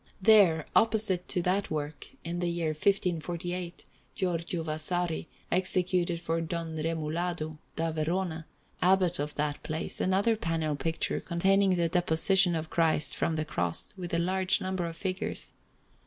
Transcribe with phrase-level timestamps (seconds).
[0.19, 3.83] There, opposite to that work, in the year 1548,
[4.15, 8.47] Giorgio Vasari executed for Don Romualdo da Verona,
[8.81, 13.93] Abbot of that place, another panel picture containing the Deposition of Christ from the Cross,
[13.95, 15.53] with a large number of figures.